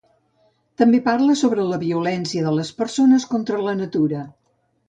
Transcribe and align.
També 0.81 1.01
parla 1.07 1.35
sobre 1.41 1.67
la 1.73 1.79
violència 1.83 2.47
de 2.47 2.57
les 2.61 2.75
persones 2.81 3.29
contra 3.35 3.63
la 3.69 3.81
natura. 3.83 4.27